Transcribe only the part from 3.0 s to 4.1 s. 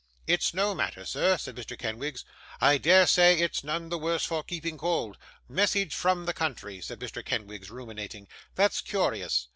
say it's none the